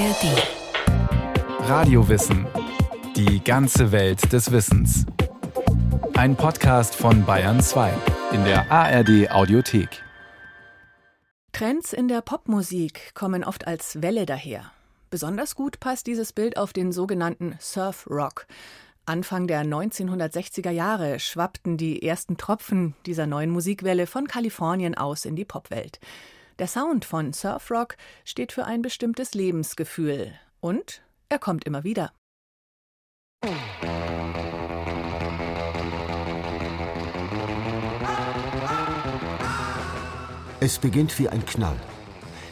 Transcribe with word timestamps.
ARD. 0.00 1.68
Radiowissen. 1.68 2.46
Die 3.16 3.44
ganze 3.44 3.92
Welt 3.92 4.32
des 4.32 4.50
Wissens. 4.50 5.04
Ein 6.14 6.36
Podcast 6.36 6.94
von 6.94 7.26
Bayern 7.26 7.60
2 7.60 7.92
in 8.32 8.42
der 8.44 8.72
ARD 8.72 9.30
Audiothek. 9.30 10.02
Trends 11.52 11.92
in 11.92 12.08
der 12.08 12.22
Popmusik 12.22 13.14
kommen 13.14 13.44
oft 13.44 13.66
als 13.66 14.00
Welle 14.00 14.24
daher. 14.24 14.72
Besonders 15.10 15.54
gut 15.54 15.80
passt 15.80 16.06
dieses 16.06 16.32
Bild 16.32 16.56
auf 16.56 16.72
den 16.72 16.92
sogenannten 16.92 17.56
Surf 17.60 18.06
Rock. 18.08 18.46
Anfang 19.04 19.48
der 19.48 19.64
1960er 19.64 20.70
Jahre 20.70 21.20
schwappten 21.20 21.76
die 21.76 22.02
ersten 22.02 22.38
Tropfen 22.38 22.94
dieser 23.04 23.26
neuen 23.26 23.50
Musikwelle 23.50 24.06
von 24.06 24.26
Kalifornien 24.26 24.94
aus 24.94 25.26
in 25.26 25.36
die 25.36 25.44
Popwelt. 25.44 26.00
Der 26.60 26.66
Sound 26.66 27.06
von 27.06 27.32
Surfrock 27.32 27.96
steht 28.22 28.52
für 28.52 28.66
ein 28.66 28.82
bestimmtes 28.82 29.32
Lebensgefühl 29.32 30.34
und 30.60 31.00
er 31.30 31.38
kommt 31.38 31.64
immer 31.64 31.84
wieder. 31.84 32.12
Es 40.60 40.78
beginnt 40.78 41.18
wie 41.18 41.30
ein 41.30 41.46
Knall. 41.46 41.80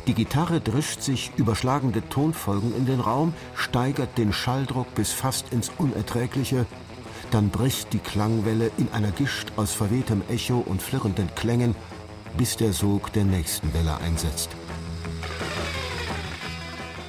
Die 0.06 0.14
Gitarre 0.14 0.62
drischt 0.62 1.02
sich 1.02 1.30
überschlagende 1.36 2.00
Tonfolgen 2.08 2.74
in 2.74 2.86
den 2.86 3.00
Raum, 3.00 3.34
steigert 3.54 4.16
den 4.16 4.32
Schalldruck 4.32 4.94
bis 4.94 5.12
fast 5.12 5.52
ins 5.52 5.70
Unerträgliche, 5.76 6.64
dann 7.30 7.50
bricht 7.50 7.92
die 7.92 7.98
Klangwelle 7.98 8.70
in 8.78 8.90
einer 8.92 9.10
Gischt 9.10 9.52
aus 9.56 9.74
verwehtem 9.74 10.22
Echo 10.30 10.60
und 10.60 10.80
flirrenden 10.80 11.28
Klängen 11.34 11.76
bis 12.38 12.56
der 12.56 12.72
Sog 12.72 13.12
der 13.12 13.24
nächsten 13.24 13.74
Welle 13.74 13.98
einsetzt. 13.98 14.48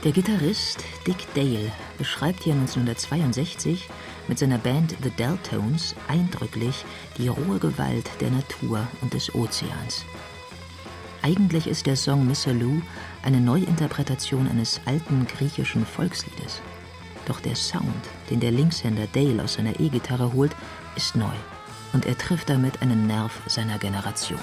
Der 0.03 0.11
Gitarrist 0.11 0.83
Dick 1.05 1.27
Dale 1.35 1.71
beschreibt 1.97 2.43
hier 2.43 2.53
1962 2.53 3.87
mit 4.27 4.39
seiner 4.39 4.57
Band 4.57 4.95
The 5.03 5.11
Deltones 5.11 5.95
eindrücklich 6.07 6.83
die 7.17 7.27
rohe 7.27 7.59
Gewalt 7.59 8.09
der 8.19 8.31
Natur 8.31 8.87
und 9.01 9.13
des 9.13 9.33
Ozeans. 9.35 10.03
Eigentlich 11.21 11.67
ist 11.67 11.85
der 11.85 11.95
Song 11.95 12.25
Missa 12.25 12.51
Lou 12.51 12.81
eine 13.23 13.39
Neuinterpretation 13.39 14.49
eines 14.49 14.81
alten 14.85 15.27
griechischen 15.27 15.85
Volksliedes. 15.85 16.61
Doch 17.25 17.39
der 17.39 17.55
Sound, 17.55 17.83
den 18.31 18.39
der 18.39 18.51
Linkshänder 18.51 19.05
Dale 19.13 19.43
aus 19.43 19.55
seiner 19.55 19.79
E-Gitarre 19.79 20.33
holt, 20.33 20.55
ist 20.95 21.15
neu 21.15 21.35
und 21.93 22.05
er 22.05 22.17
trifft 22.17 22.49
damit 22.49 22.81
einen 22.81 23.05
Nerv 23.05 23.41
seiner 23.47 23.77
Generation. 23.77 24.39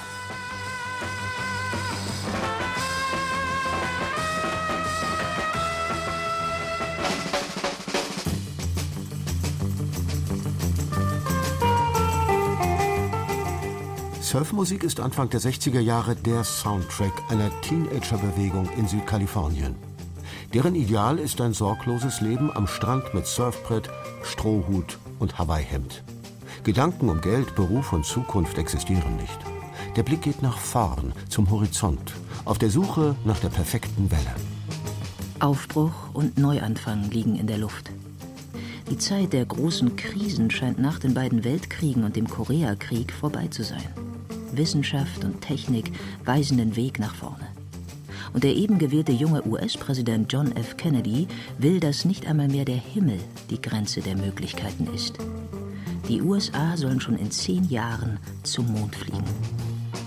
Surfmusik 14.27 14.83
ist 14.83 14.99
Anfang 14.99 15.31
der 15.31 15.41
60er 15.41 15.79
Jahre 15.79 16.17
der 16.17 16.43
Soundtrack 16.43 17.13
einer 17.29 17.49
Teenagerbewegung 17.61 18.69
in 18.77 18.89
Südkalifornien. 18.89 19.77
Deren 20.53 20.75
Ideal 20.75 21.21
ist 21.21 21.41
ein 21.41 21.53
sorgloses 21.53 22.21
Leben 22.21 22.51
am 22.53 22.67
Strand 22.67 23.15
mit 23.15 23.25
Surfbrett, 23.25 23.89
Strohhut 24.25 24.99
und 25.21 25.39
Hawaii-Hemd. 25.39 26.03
Gedanken 26.65 27.09
um 27.09 27.21
Geld, 27.21 27.55
Beruf 27.55 27.93
und 27.93 28.05
Zukunft 28.05 28.59
existieren 28.59 29.15
nicht. 29.17 29.39
Der 29.95 30.03
Blick 30.03 30.23
geht 30.23 30.43
nach 30.43 30.59
vorn, 30.59 31.13
zum 31.29 31.49
Horizont, 31.49 32.13
auf 32.45 32.59
der 32.59 32.71
Suche 32.71 33.15
nach 33.25 33.39
der 33.39 33.51
perfekten 33.51 34.11
Welle. 34.11 34.35
Aufbruch 35.39 36.13
und 36.15 36.37
Neuanfang 36.37 37.11
liegen 37.13 37.37
in 37.37 37.47
der 37.47 37.59
Luft. 37.59 37.93
Die 38.91 38.99
Zeit 38.99 39.33
der 39.33 39.45
großen 39.45 39.95
Krisen 39.95 40.51
scheint 40.51 40.81
nach 40.81 40.99
den 40.99 41.15
beiden 41.15 41.45
Weltkriegen 41.45 42.03
und 42.03 42.17
dem 42.17 42.29
Koreakrieg 42.29 43.13
vorbei 43.13 43.47
zu 43.47 43.63
sein. 43.63 44.06
Wissenschaft 44.53 45.25
und 45.25 45.41
Technik 45.41 45.93
weisen 46.25 46.59
den 46.59 46.77
Weg 46.77 46.99
nach 46.99 47.15
vorne. 47.15 47.47
Und 48.33 48.45
der 48.45 48.55
eben 48.55 48.79
gewählte 48.79 49.13
junge 49.13 49.47
US-Präsident 49.47 50.33
John 50.33 50.55
F. 50.57 50.77
Kennedy 50.77 51.27
will, 51.59 51.81
dass 51.81 52.05
nicht 52.05 52.27
einmal 52.27 52.49
mehr 52.49 52.65
der 52.65 52.77
Himmel 52.77 53.19
die 53.51 53.61
Grenze 53.61 54.01
der 54.01 54.17
Möglichkeiten 54.17 54.89
ist. 54.95 55.19
Die 56.09 56.23
USA 56.23 56.77
sollen 56.77 57.01
schon 57.01 57.17
in 57.17 57.31
zehn 57.31 57.69
Jahren 57.69 58.19
zum 58.43 58.71
Mond 58.73 58.95
fliegen. 58.95 59.25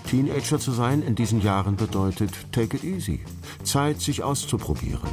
Teenager 0.10 0.58
zu 0.58 0.72
sein 0.72 1.04
in 1.04 1.16
diesen 1.16 1.42
Jahren 1.42 1.76
bedeutet 1.76 2.32
Take 2.52 2.78
it 2.78 2.84
easy. 2.84 3.20
Zeit, 3.64 4.02
sich 4.02 4.24
auszuprobieren. 4.24 5.10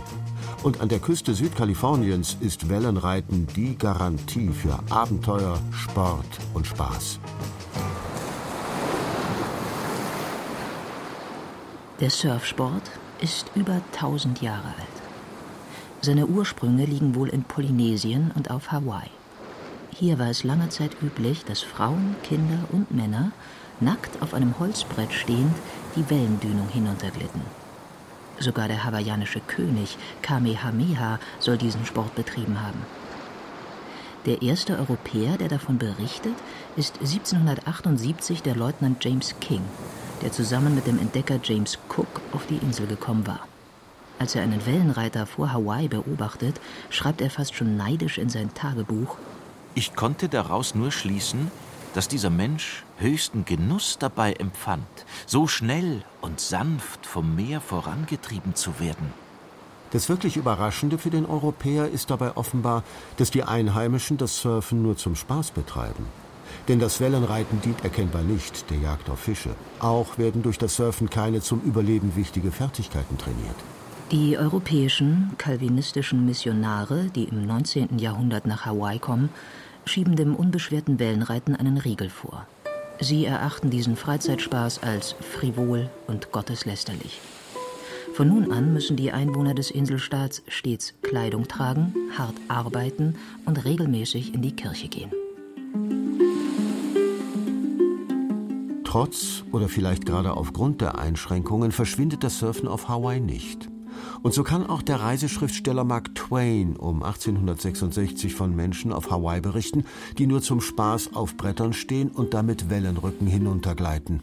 Und 0.62 0.80
an 0.80 0.88
der 0.88 1.00
Küste 1.00 1.34
Südkaliforniens 1.34 2.38
ist 2.40 2.68
Wellenreiten 2.68 3.46
die 3.54 3.76
Garantie 3.76 4.48
für 4.48 4.78
Abenteuer, 4.90 5.58
Sport 5.70 6.26
und 6.54 6.66
Spaß. 6.66 7.20
Der 12.00 12.10
Surfsport 12.10 12.82
ist 13.22 13.50
über 13.54 13.80
1000 13.94 14.42
Jahre 14.42 14.66
alt. 14.66 14.96
Seine 16.02 16.26
Ursprünge 16.26 16.84
liegen 16.84 17.14
wohl 17.14 17.30
in 17.30 17.42
Polynesien 17.42 18.32
und 18.34 18.50
auf 18.50 18.70
Hawaii. 18.70 19.08
Hier 19.94 20.18
war 20.18 20.28
es 20.28 20.44
lange 20.44 20.68
Zeit 20.68 20.90
üblich, 21.02 21.46
dass 21.46 21.62
Frauen, 21.62 22.14
Kinder 22.22 22.58
und 22.70 22.90
Männer 22.90 23.32
nackt 23.80 24.20
auf 24.20 24.34
einem 24.34 24.58
Holzbrett 24.58 25.10
stehend 25.10 25.56
die 25.96 26.10
Wellendünung 26.10 26.68
hinunterglitten. 26.68 27.40
Sogar 28.38 28.68
der 28.68 28.84
hawaiianische 28.84 29.40
König 29.40 29.96
Kamehameha 30.20 31.18
soll 31.38 31.56
diesen 31.56 31.86
Sport 31.86 32.14
betrieben 32.14 32.60
haben. 32.60 32.84
Der 34.26 34.42
erste 34.42 34.76
Europäer, 34.76 35.38
der 35.38 35.48
davon 35.48 35.78
berichtet, 35.78 36.34
ist 36.76 36.98
1778 36.98 38.42
der 38.42 38.54
Leutnant 38.54 39.02
James 39.02 39.34
King, 39.40 39.62
der 40.22 40.32
zusammen 40.32 40.74
mit 40.74 40.86
dem 40.86 40.98
Entdecker 40.98 41.38
James 41.42 41.78
Cook 41.88 42.20
auf 42.32 42.46
die 42.46 42.56
Insel 42.56 42.86
gekommen 42.86 43.26
war. 43.26 43.40
Als 44.18 44.34
er 44.34 44.42
einen 44.42 44.64
Wellenreiter 44.64 45.26
vor 45.26 45.52
Hawaii 45.52 45.88
beobachtet, 45.88 46.60
schreibt 46.88 47.20
er 47.20 47.30
fast 47.30 47.54
schon 47.54 47.76
neidisch 47.76 48.18
in 48.18 48.28
sein 48.28 48.54
Tagebuch 48.54 49.16
Ich 49.74 49.94
konnte 49.94 50.28
daraus 50.28 50.74
nur 50.74 50.90
schließen, 50.90 51.50
dass 51.94 52.08
dieser 52.08 52.30
Mensch 52.30 52.84
höchsten 52.98 53.44
Genuss 53.44 53.98
dabei 53.98 54.34
empfand, 54.34 54.86
so 55.26 55.46
schnell 55.46 56.02
und 56.20 56.40
sanft 56.40 57.06
vom 57.06 57.34
Meer 57.36 57.60
vorangetrieben 57.60 58.54
zu 58.54 58.80
werden. 58.80 59.12
Das 59.92 60.08
wirklich 60.08 60.36
Überraschende 60.36 60.98
für 60.98 61.10
den 61.10 61.26
Europäer 61.26 61.88
ist 61.88 62.10
dabei 62.10 62.36
offenbar, 62.36 62.82
dass 63.16 63.30
die 63.30 63.44
Einheimischen 63.44 64.16
das 64.16 64.40
Surfen 64.40 64.82
nur 64.82 64.96
zum 64.96 65.14
Spaß 65.14 65.52
betreiben. 65.52 66.06
Denn 66.68 66.78
das 66.78 67.00
Wellenreiten 67.00 67.60
dient 67.60 67.84
erkennbar 67.84 68.22
nicht 68.22 68.70
der 68.70 68.78
Jagd 68.78 69.10
auf 69.10 69.20
Fische. 69.20 69.50
Auch 69.78 70.18
werden 70.18 70.42
durch 70.42 70.58
das 70.58 70.76
Surfen 70.76 71.10
keine 71.10 71.40
zum 71.40 71.60
Überleben 71.62 72.16
wichtige 72.16 72.50
Fertigkeiten 72.50 73.18
trainiert. 73.18 73.56
Die 74.12 74.38
europäischen 74.38 75.32
calvinistischen 75.36 76.24
Missionare, 76.26 77.06
die 77.14 77.24
im 77.24 77.44
19. 77.44 77.98
Jahrhundert 77.98 78.46
nach 78.46 78.64
Hawaii 78.64 79.00
kommen, 79.00 79.30
schieben 79.84 80.14
dem 80.14 80.36
unbeschwerten 80.36 80.98
Wellenreiten 80.98 81.56
einen 81.56 81.78
Riegel 81.78 82.10
vor. 82.10 82.46
Sie 83.00 83.24
erachten 83.26 83.70
diesen 83.70 83.96
Freizeitspaß 83.96 84.82
als 84.82 85.16
frivol 85.20 85.90
und 86.06 86.32
gotteslästerlich. 86.32 87.20
Von 88.14 88.28
nun 88.28 88.50
an 88.50 88.72
müssen 88.72 88.96
die 88.96 89.12
Einwohner 89.12 89.54
des 89.54 89.70
Inselstaats 89.70 90.42
stets 90.48 90.94
Kleidung 91.02 91.48
tragen, 91.48 91.94
hart 92.16 92.36
arbeiten 92.48 93.16
und 93.44 93.64
regelmäßig 93.64 94.32
in 94.32 94.40
die 94.40 94.56
Kirche 94.56 94.88
gehen. 94.88 95.10
Trotz 98.96 99.44
oder 99.52 99.68
vielleicht 99.68 100.06
gerade 100.06 100.32
aufgrund 100.38 100.80
der 100.80 100.96
Einschränkungen 100.96 101.70
verschwindet 101.70 102.24
das 102.24 102.38
Surfen 102.38 102.66
auf 102.66 102.88
Hawaii 102.88 103.20
nicht. 103.20 103.68
Und 104.22 104.32
so 104.32 104.42
kann 104.42 104.64
auch 104.66 104.80
der 104.80 105.02
Reiseschriftsteller 105.02 105.84
Mark 105.84 106.14
Twain 106.14 106.76
um 106.76 107.02
1866 107.02 108.34
von 108.34 108.56
Menschen 108.56 108.94
auf 108.94 109.10
Hawaii 109.10 109.42
berichten, 109.42 109.84
die 110.16 110.26
nur 110.26 110.40
zum 110.40 110.62
Spaß 110.62 111.12
auf 111.12 111.36
Brettern 111.36 111.74
stehen 111.74 112.08
und 112.08 112.32
damit 112.32 112.70
Wellenrücken 112.70 113.26
hinuntergleiten. 113.26 114.22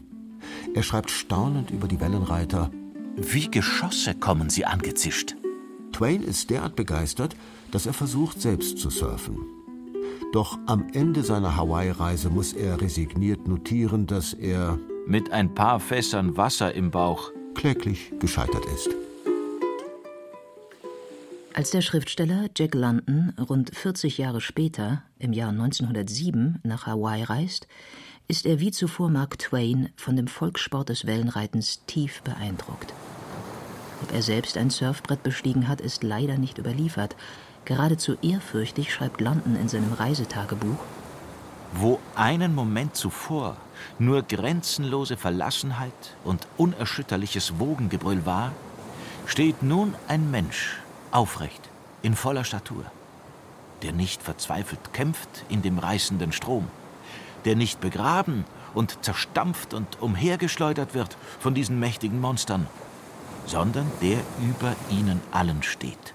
Er 0.74 0.82
schreibt 0.82 1.12
staunend 1.12 1.70
über 1.70 1.86
die 1.86 2.00
Wellenreiter. 2.00 2.72
Wie 3.14 3.48
Geschosse 3.48 4.16
kommen 4.16 4.50
sie 4.50 4.64
angezischt. 4.64 5.36
Twain 5.92 6.20
ist 6.20 6.50
derart 6.50 6.74
begeistert, 6.74 7.36
dass 7.70 7.86
er 7.86 7.92
versucht, 7.92 8.42
selbst 8.42 8.78
zu 8.78 8.90
surfen. 8.90 9.63
Doch 10.34 10.58
am 10.66 10.88
Ende 10.92 11.22
seiner 11.22 11.54
Hawaii-Reise 11.54 12.28
muss 12.28 12.54
er 12.54 12.80
resigniert 12.80 13.46
notieren, 13.46 14.08
dass 14.08 14.32
er 14.34 14.80
mit 15.06 15.30
ein 15.30 15.54
paar 15.54 15.78
Fässern 15.78 16.36
Wasser 16.36 16.74
im 16.74 16.90
Bauch 16.90 17.30
kläglich 17.54 18.12
gescheitert 18.18 18.64
ist. 18.74 18.90
Als 21.52 21.70
der 21.70 21.82
Schriftsteller 21.82 22.48
Jack 22.56 22.74
London 22.74 23.32
rund 23.48 23.76
40 23.76 24.18
Jahre 24.18 24.40
später, 24.40 25.04
im 25.20 25.32
Jahr 25.32 25.50
1907, 25.50 26.58
nach 26.64 26.88
Hawaii 26.88 27.22
reist, 27.22 27.68
ist 28.26 28.44
er 28.44 28.58
wie 28.58 28.72
zuvor 28.72 29.10
Mark 29.10 29.38
Twain 29.38 29.90
von 29.94 30.16
dem 30.16 30.26
Volkssport 30.26 30.88
des 30.88 31.06
Wellenreitens 31.06 31.86
tief 31.86 32.22
beeindruckt. 32.22 32.92
Ob 34.02 34.12
er 34.12 34.22
selbst 34.22 34.56
ein 34.56 34.70
Surfbrett 34.70 35.22
bestiegen 35.22 35.68
hat, 35.68 35.80
ist 35.80 36.02
leider 36.02 36.38
nicht 36.38 36.58
überliefert. 36.58 37.14
Geradezu 37.64 38.16
ehrfürchtig 38.20 38.92
schreibt 38.92 39.20
London 39.20 39.56
in 39.56 39.68
seinem 39.68 39.92
Reisetagebuch: 39.92 40.78
Wo 41.72 41.98
einen 42.14 42.54
Moment 42.54 42.94
zuvor 42.94 43.56
nur 43.98 44.22
grenzenlose 44.22 45.16
Verlassenheit 45.16 46.16
und 46.24 46.46
unerschütterliches 46.56 47.58
Wogengebrüll 47.58 48.26
war, 48.26 48.52
steht 49.26 49.62
nun 49.62 49.94
ein 50.08 50.30
Mensch 50.30 50.78
aufrecht, 51.10 51.62
in 52.02 52.14
voller 52.14 52.44
Statur, 52.44 52.84
der 53.82 53.92
nicht 53.92 54.22
verzweifelt 54.22 54.92
kämpft 54.92 55.44
in 55.48 55.62
dem 55.62 55.78
reißenden 55.78 56.32
Strom, 56.32 56.68
der 57.44 57.56
nicht 57.56 57.80
begraben 57.80 58.44
und 58.74 59.02
zerstampft 59.04 59.72
und 59.72 60.02
umhergeschleudert 60.02 60.94
wird 60.94 61.16
von 61.40 61.54
diesen 61.54 61.78
mächtigen 61.78 62.20
Monstern, 62.20 62.66
sondern 63.46 63.90
der 64.02 64.18
über 64.40 64.74
ihnen 64.90 65.20
allen 65.30 65.62
steht. 65.62 66.14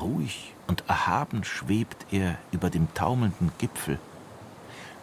Ruhig 0.00 0.54
und 0.66 0.84
erhaben 0.88 1.44
schwebt 1.44 2.06
er 2.10 2.36
über 2.52 2.70
dem 2.70 2.92
taumelnden 2.94 3.50
Gipfel, 3.58 3.98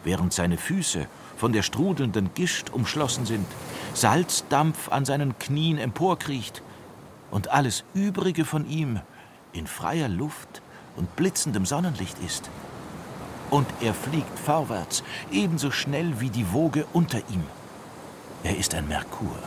während 0.04 0.32
seine 0.32 0.56
Füße 0.56 1.06
von 1.36 1.52
der 1.52 1.62
strudelnden 1.62 2.30
Gischt 2.34 2.70
umschlossen 2.70 3.26
sind, 3.26 3.46
Salzdampf 3.92 4.90
an 4.90 5.04
seinen 5.04 5.38
Knien 5.38 5.78
emporkriecht 5.78 6.62
und 7.30 7.50
alles 7.50 7.84
Übrige 7.94 8.44
von 8.44 8.68
ihm 8.68 9.00
in 9.52 9.66
freier 9.66 10.08
Luft 10.08 10.62
und 10.96 11.16
blitzendem 11.16 11.66
Sonnenlicht 11.66 12.18
ist. 12.24 12.50
Und 13.50 13.66
er 13.80 13.94
fliegt 13.94 14.38
vorwärts, 14.38 15.02
ebenso 15.30 15.70
schnell 15.70 16.20
wie 16.20 16.30
die 16.30 16.52
Woge 16.52 16.86
unter 16.92 17.18
ihm. 17.18 17.44
Er 18.42 18.56
ist 18.56 18.74
ein 18.74 18.88
Merkur. 18.88 19.38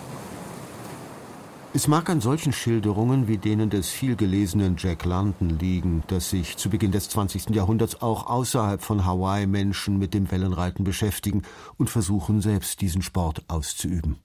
Es 1.77 1.87
mag 1.87 2.09
an 2.09 2.21
solchen 2.21 2.53
Schilderungen 2.53 3.27
wie 3.27 3.37
denen 3.37 3.69
des 3.69 3.89
vielgelesenen 3.89 4.77
Jack 4.79 5.05
London 5.05 5.59
liegen, 5.59 6.01
dass 6.07 6.31
sich 6.31 6.57
zu 6.57 6.71
Beginn 6.71 6.91
des 6.91 7.07
20. 7.09 7.51
Jahrhunderts 7.51 8.01
auch 8.01 8.25
außerhalb 8.25 8.81
von 8.81 9.05
Hawaii 9.05 9.45
Menschen 9.45 9.99
mit 9.99 10.15
dem 10.15 10.31
Wellenreiten 10.31 10.83
beschäftigen 10.83 11.43
und 11.77 11.91
versuchen, 11.91 12.41
selbst 12.41 12.81
diesen 12.81 13.03
Sport 13.03 13.43
auszuüben. 13.47 14.17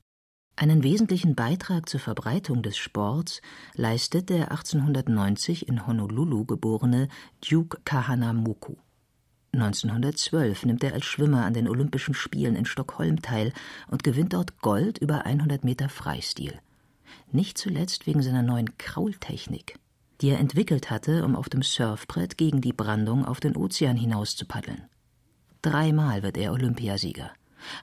Einen 0.56 0.82
wesentlichen 0.82 1.34
Beitrag 1.34 1.90
zur 1.90 2.00
Verbreitung 2.00 2.62
des 2.62 2.78
Sports 2.78 3.42
leistet 3.74 4.30
der 4.30 4.50
1890 4.50 5.68
in 5.68 5.86
Honolulu 5.86 6.46
geborene 6.46 7.08
Duke 7.46 7.80
Kahanamoku. 7.84 8.76
1912 9.52 10.64
nimmt 10.64 10.82
er 10.84 10.94
als 10.94 11.04
Schwimmer 11.04 11.44
an 11.44 11.52
den 11.52 11.68
Olympischen 11.68 12.14
Spielen 12.14 12.56
in 12.56 12.64
Stockholm 12.64 13.20
teil 13.20 13.52
und 13.88 14.04
gewinnt 14.04 14.32
dort 14.32 14.62
Gold 14.62 14.96
über 14.96 15.26
100 15.26 15.64
Meter 15.64 15.90
Freistil 15.90 16.58
nicht 17.34 17.58
zuletzt 17.58 18.06
wegen 18.06 18.22
seiner 18.22 18.42
neuen 18.42 18.76
Kraultechnik, 18.78 19.78
die 20.20 20.30
er 20.30 20.38
entwickelt 20.38 20.90
hatte, 20.90 21.24
um 21.24 21.36
auf 21.36 21.48
dem 21.48 21.62
Surfbrett 21.62 22.38
gegen 22.38 22.60
die 22.60 22.72
Brandung 22.72 23.24
auf 23.24 23.40
den 23.40 23.56
Ozean 23.56 23.96
hinaus 23.96 24.36
zu 24.36 24.46
paddeln. 24.46 24.84
Dreimal 25.62 26.22
wird 26.22 26.36
er 26.36 26.52
Olympiasieger, 26.52 27.30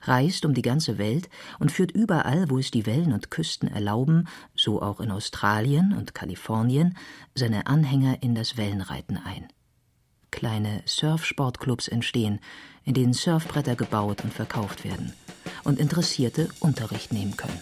reist 0.04 0.46
um 0.46 0.54
die 0.54 0.62
ganze 0.62 0.98
Welt 0.98 1.30
und 1.60 1.72
führt 1.72 1.92
überall, 1.92 2.50
wo 2.50 2.58
es 2.58 2.72
die 2.72 2.86
Wellen 2.86 3.14
und 3.14 3.32
Küsten 3.32 3.70
erlauben, 3.70 4.28
so 4.56 4.82
auch 4.82 5.00
in 5.00 5.12
Australien 5.12 5.94
und 5.94 6.14
Kalifornien, 6.14 6.98
seine 7.36 7.68
Anhänger 7.68 8.22
in 8.22 8.36
das 8.36 8.58
Wellenreiten 8.58 9.18
ein. 9.18 9.48
Kleine 10.32 10.84
Surfsportclubs 10.86 11.88
entstehen, 11.88 12.40
in 12.86 12.94
denen 12.94 13.14
Surfbretter 13.14 13.76
gebaut 13.76 14.24
und 14.24 14.34
verkauft 14.34 14.84
werden 14.84 15.14
und 15.64 15.80
Interessierte 15.80 16.50
Unterricht 16.60 17.12
nehmen 17.14 17.36
können. 17.36 17.60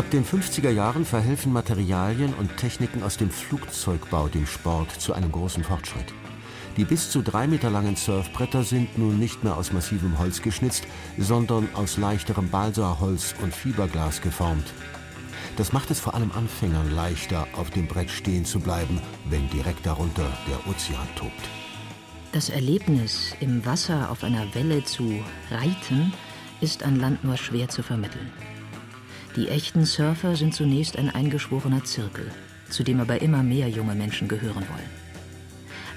Ab 0.00 0.08
den 0.12 0.24
50er 0.24 0.70
Jahren 0.70 1.04
verhelfen 1.04 1.52
Materialien 1.52 2.32
und 2.32 2.56
Techniken 2.56 3.02
aus 3.02 3.18
dem 3.18 3.30
Flugzeugbau 3.30 4.28
dem 4.28 4.46
Sport 4.46 4.90
zu 4.98 5.12
einem 5.12 5.30
großen 5.30 5.62
Fortschritt. 5.62 6.14
Die 6.78 6.86
bis 6.86 7.10
zu 7.10 7.20
drei 7.20 7.46
Meter 7.46 7.68
langen 7.68 7.96
Surfbretter 7.96 8.64
sind 8.64 8.96
nun 8.96 9.18
nicht 9.18 9.44
mehr 9.44 9.58
aus 9.58 9.74
massivem 9.74 10.18
Holz 10.18 10.40
geschnitzt, 10.40 10.86
sondern 11.18 11.68
aus 11.74 11.98
leichterem 11.98 12.48
Balsaholz 12.48 13.34
und 13.42 13.54
Fiberglas 13.54 14.22
geformt. 14.22 14.72
Das 15.58 15.74
macht 15.74 15.90
es 15.90 16.00
vor 16.00 16.14
allem 16.14 16.32
Anfängern 16.32 16.90
leichter, 16.94 17.46
auf 17.52 17.68
dem 17.68 17.86
Brett 17.86 18.08
stehen 18.10 18.46
zu 18.46 18.58
bleiben, 18.58 19.02
wenn 19.28 19.50
direkt 19.50 19.84
darunter 19.84 20.32
der 20.48 20.66
Ozean 20.66 21.08
tobt. 21.14 21.50
Das 22.32 22.48
Erlebnis, 22.48 23.34
im 23.40 23.66
Wasser 23.66 24.10
auf 24.10 24.24
einer 24.24 24.54
Welle 24.54 24.82
zu 24.82 25.22
reiten, 25.50 26.14
ist 26.62 26.84
an 26.84 26.96
Land 26.96 27.22
nur 27.22 27.36
schwer 27.36 27.68
zu 27.68 27.82
vermitteln. 27.82 28.32
Die 29.36 29.48
echten 29.48 29.84
Surfer 29.84 30.34
sind 30.34 30.54
zunächst 30.54 30.96
ein 30.96 31.08
eingeschworener 31.08 31.84
Zirkel, 31.84 32.30
zu 32.68 32.82
dem 32.82 33.00
aber 33.00 33.22
immer 33.22 33.44
mehr 33.44 33.68
junge 33.68 33.94
Menschen 33.94 34.26
gehören 34.26 34.66
wollen. 34.68 35.00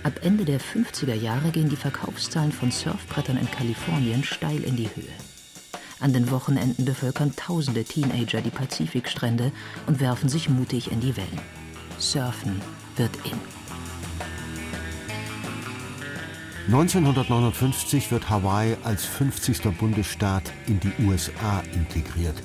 Ab 0.04 0.20
Ende 0.22 0.46
der 0.46 0.60
50er 0.60 1.16
Jahre 1.16 1.50
gehen 1.50 1.70
die 1.70 1.76
Verkaufszahlen 1.76 2.52
von 2.52 2.72
Surfbrettern 2.72 3.38
in 3.38 3.50
Kalifornien 3.50 4.24
steil 4.24 4.64
in 4.64 4.76
die 4.76 4.90
Höhe. 4.94 5.14
An 6.00 6.14
den 6.14 6.30
Wochenenden 6.30 6.86
bevölkern 6.86 7.34
tausende 7.36 7.86
Teenager 7.86 8.42
die 8.42 8.50
Pazifikstrände 8.50 9.52
und 9.88 10.00
werfen 10.00 10.30
sich 10.30 10.50
mutig 10.50 10.92
in 10.92 11.00
die 11.00 11.16
Wellen. 11.16 11.42
Surfen 11.98 12.62
wird 12.98 13.16
in. 13.24 13.40
1959 16.68 18.12
wird 18.12 18.30
Hawaii 18.30 18.78
als 18.84 19.06
50. 19.06 19.62
Bundesstaat 19.78 20.52
in 20.68 20.80
die 20.80 20.94
USA 21.06 21.64
integriert. 21.74 22.36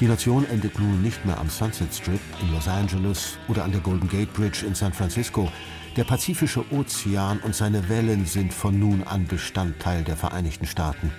Die 0.00 0.06
Nation 0.06 0.46
endet 0.46 0.78
nun 0.78 1.02
nicht 1.02 1.26
mehr 1.26 1.38
am 1.38 1.50
Sunset 1.50 1.92
Strip 1.92 2.20
in 2.40 2.54
Los 2.54 2.66
Angeles 2.68 3.36
oder 3.48 3.64
an 3.64 3.72
der 3.72 3.82
Golden 3.82 4.08
Gate 4.08 4.32
Bridge 4.32 4.64
in 4.66 4.74
San 4.74 4.94
Francisco. 4.94 5.52
Der 5.94 6.04
Pazifische 6.04 6.64
Ozean 6.72 7.38
und 7.40 7.54
seine 7.54 7.86
Wellen 7.90 8.24
sind 8.24 8.54
von 8.54 8.78
nun 8.78 9.02
an 9.02 9.26
Bestandteil 9.26 10.02
der 10.02 10.16
Vereinigten 10.16 10.64
Staaten. 10.64 11.12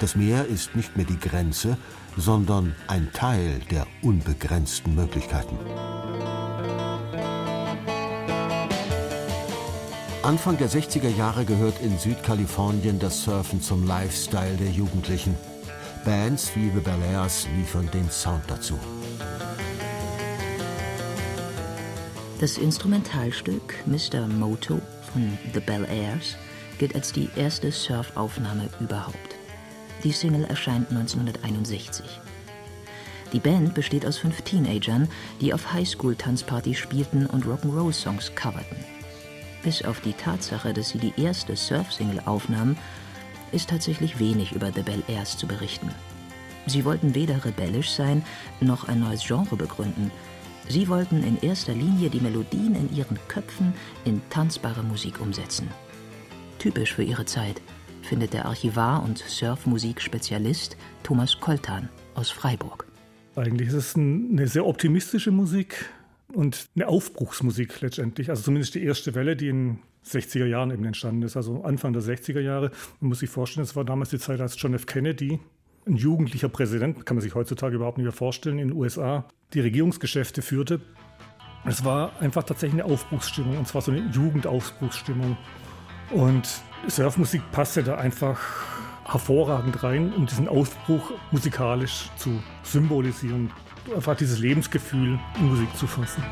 Das 0.00 0.16
Meer 0.16 0.46
ist 0.46 0.74
nicht 0.74 0.96
mehr 0.96 1.06
die 1.06 1.18
Grenze, 1.18 1.78
sondern 2.16 2.74
ein 2.88 3.08
Teil 3.12 3.60
der 3.70 3.86
unbegrenzten 4.02 4.96
Möglichkeiten. 4.96 5.56
Anfang 10.24 10.58
der 10.58 10.68
60er 10.68 11.16
Jahre 11.16 11.44
gehört 11.44 11.80
in 11.80 11.96
Südkalifornien 11.96 12.98
das 12.98 13.22
Surfen 13.22 13.62
zum 13.62 13.86
Lifestyle 13.86 14.56
der 14.56 14.70
Jugendlichen. 14.70 15.36
Bands 16.04 16.50
wie 16.54 16.70
The 16.70 16.80
Bel 16.80 17.02
Airs 17.12 17.46
liefern 17.56 17.88
den 17.92 18.10
Sound 18.10 18.42
dazu. 18.46 18.78
Das 22.40 22.58
Instrumentalstück 22.58 23.74
Mr. 23.86 24.26
Moto 24.28 24.80
von 25.12 25.36
The 25.52 25.60
Bel 25.60 25.84
Airs 25.86 26.36
gilt 26.78 26.94
als 26.94 27.12
die 27.12 27.28
erste 27.36 27.72
Surfaufnahme 27.72 28.68
überhaupt. 28.80 29.36
Die 30.04 30.12
Single 30.12 30.44
erscheint 30.44 30.90
1961. 30.90 32.04
Die 33.32 33.40
Band 33.40 33.74
besteht 33.74 34.06
aus 34.06 34.18
fünf 34.18 34.40
Teenagern, 34.42 35.08
die 35.40 35.52
auf 35.52 35.72
Highschool-Tanzpartys 35.72 36.78
spielten 36.78 37.26
und 37.26 37.44
Rock'n'Roll-Songs 37.44 38.34
coverten. 38.34 38.76
Bis 39.62 39.84
auf 39.84 40.00
die 40.00 40.12
Tatsache, 40.12 40.72
dass 40.72 40.90
sie 40.90 40.98
die 40.98 41.20
erste 41.20 41.56
Surf-Single 41.56 42.22
aufnahmen, 42.24 42.78
ist 43.52 43.70
tatsächlich 43.70 44.18
wenig 44.18 44.52
über 44.52 44.72
The 44.72 44.82
Bel 44.82 45.02
Airs 45.08 45.36
zu 45.36 45.46
berichten. 45.46 45.90
Sie 46.66 46.84
wollten 46.84 47.14
weder 47.14 47.44
rebellisch 47.44 47.90
sein, 47.90 48.24
noch 48.60 48.88
ein 48.88 49.00
neues 49.00 49.26
Genre 49.26 49.56
begründen. 49.56 50.10
Sie 50.68 50.88
wollten 50.88 51.22
in 51.22 51.38
erster 51.40 51.72
Linie 51.72 52.10
die 52.10 52.20
Melodien 52.20 52.74
in 52.74 52.94
ihren 52.94 53.18
Köpfen 53.28 53.72
in 54.04 54.20
tanzbare 54.28 54.82
Musik 54.82 55.20
umsetzen. 55.20 55.68
Typisch 56.58 56.92
für 56.92 57.04
ihre 57.04 57.24
Zeit, 57.24 57.62
findet 58.02 58.32
der 58.32 58.46
Archivar 58.46 59.02
und 59.02 59.18
Surfmusik-Spezialist 59.18 60.76
Thomas 61.02 61.38
Koltan 61.40 61.88
aus 62.14 62.30
Freiburg. 62.30 62.86
Eigentlich 63.36 63.68
ist 63.68 63.74
es 63.74 63.96
eine 63.96 64.48
sehr 64.48 64.66
optimistische 64.66 65.30
Musik 65.30 65.90
und 66.32 66.68
eine 66.74 66.88
Aufbruchsmusik 66.88 67.80
letztendlich. 67.80 68.30
Also 68.30 68.42
zumindest 68.42 68.74
die 68.74 68.82
erste 68.82 69.14
Welle, 69.14 69.36
die 69.36 69.48
in 69.48 69.78
60er 70.08 70.46
Jahren 70.46 70.70
eben 70.70 70.84
entstanden 70.84 71.22
ist, 71.22 71.36
also 71.36 71.62
Anfang 71.62 71.92
der 71.92 72.02
60er 72.02 72.40
Jahre. 72.40 72.70
Man 73.00 73.10
muss 73.10 73.20
sich 73.20 73.30
vorstellen, 73.30 73.64
es 73.64 73.76
war 73.76 73.84
damals 73.84 74.10
die 74.10 74.18
Zeit, 74.18 74.40
als 74.40 74.60
John 74.60 74.74
F. 74.74 74.86
Kennedy, 74.86 75.38
ein 75.86 75.96
jugendlicher 75.96 76.48
Präsident, 76.48 77.06
kann 77.06 77.16
man 77.16 77.22
sich 77.22 77.34
heutzutage 77.34 77.76
überhaupt 77.76 77.98
nicht 77.98 78.04
mehr 78.04 78.12
vorstellen, 78.12 78.58
in 78.58 78.68
den 78.68 78.76
USA 78.76 79.26
die 79.54 79.60
Regierungsgeschäfte 79.60 80.42
führte. 80.42 80.80
Es 81.64 81.84
war 81.84 82.12
einfach 82.20 82.44
tatsächlich 82.44 82.82
eine 82.82 82.92
Aufbruchsstimmung, 82.92 83.58
und 83.58 83.66
zwar 83.66 83.82
so 83.82 83.90
eine 83.90 84.08
Jugendaufbruchsstimmung. 84.10 85.36
Und 86.10 86.48
Surfmusik 86.86 87.42
passte 87.52 87.82
da 87.82 87.96
einfach 87.96 88.40
hervorragend 89.04 89.82
rein, 89.82 90.12
um 90.14 90.26
diesen 90.26 90.48
Aufbruch 90.48 91.12
musikalisch 91.30 92.10
zu 92.16 92.42
symbolisieren, 92.62 93.50
einfach 93.94 94.16
dieses 94.16 94.38
Lebensgefühl 94.38 95.18
in 95.38 95.48
Musik 95.48 95.74
zu 95.76 95.86
fassen. 95.86 96.22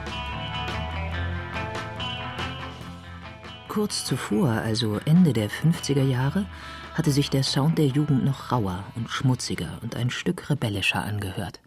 Kurz 3.77 4.07
zuvor, 4.07 4.49
also 4.49 4.99
Ende 5.05 5.35
der 5.35 5.51
50er 5.51 6.03
Jahre, 6.03 6.47
hatte 6.95 7.11
sich 7.11 7.29
der 7.29 7.43
Sound 7.43 7.77
der 7.77 7.89
Jugend 7.89 8.25
noch 8.25 8.51
rauer 8.51 8.83
und 8.95 9.11
schmutziger 9.11 9.69
und 9.83 9.97
ein 9.97 10.09
Stück 10.09 10.49
rebellischer 10.49 11.05
angehört. 11.05 11.61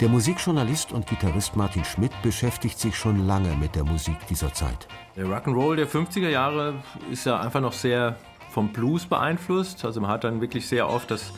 Der 0.00 0.08
Musikjournalist 0.08 0.90
und 0.90 1.06
Gitarrist 1.06 1.54
Martin 1.54 1.84
Schmidt 1.84 2.12
beschäftigt 2.22 2.78
sich 2.78 2.96
schon 2.96 3.26
lange 3.26 3.54
mit 3.56 3.74
der 3.74 3.84
Musik 3.84 4.26
dieser 4.30 4.54
Zeit. 4.54 4.88
Der 5.16 5.26
Rock'n'Roll 5.26 5.76
der 5.76 5.86
50er 5.86 6.30
Jahre 6.30 6.82
ist 7.10 7.26
ja 7.26 7.38
einfach 7.38 7.60
noch 7.60 7.74
sehr 7.74 8.16
vom 8.48 8.72
Blues 8.72 9.04
beeinflusst. 9.04 9.84
Also 9.84 10.00
man 10.00 10.10
hat 10.10 10.24
dann 10.24 10.40
wirklich 10.40 10.66
sehr 10.66 10.88
oft 10.88 11.10
das 11.10 11.30